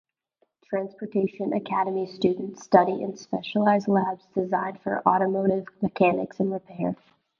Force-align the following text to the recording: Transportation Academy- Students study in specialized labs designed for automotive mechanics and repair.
Transportation 0.65 1.53
Academy- 1.53 2.07
Students 2.15 2.63
study 2.63 3.03
in 3.03 3.15
specialized 3.15 3.87
labs 3.87 4.25
designed 4.33 4.79
for 4.81 5.07
automotive 5.07 5.67
mechanics 5.79 6.39
and 6.39 6.51
repair. 6.51 6.95